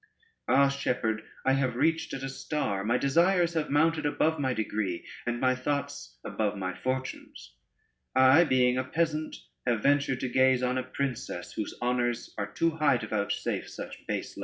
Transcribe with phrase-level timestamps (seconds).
[0.47, 5.05] Ah, Shepherd, I have reached at a star: my desires have mounted above my degree,
[5.27, 7.53] and my thoughts above my fortunes.
[8.15, 9.35] I being a peasant,
[9.67, 14.07] have ventured to gaze on a princess, whose honors are too high to vouchsafe such
[14.07, 14.39] base loves."